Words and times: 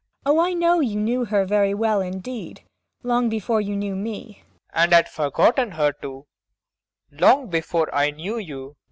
MAIA. 0.25 0.33
Oh, 0.33 0.39
I 0.39 0.53
know 0.53 0.79
you 0.79 0.99
knew 0.99 1.25
her 1.25 1.45
very 1.45 1.75
well 1.75 2.01
indeed 2.01 2.63
long 3.03 3.29
before 3.29 3.61
you 3.61 3.75
knew 3.75 3.95
me. 3.95 4.41
PROFESSOR 4.41 4.45
RUBEK. 4.73 4.83
And 4.83 4.93
had 4.93 5.09
forgotten 5.09 5.71
her, 5.73 5.91
too 5.91 6.25
long 7.11 7.49
before 7.51 7.93
I 7.93 8.09
knew 8.09 8.39
you. 8.39 8.77